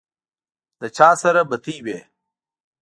له 0.81 0.87
چا 0.97 1.09
سره 1.23 1.41
بتۍ 1.49 1.77
وې. 1.85 1.99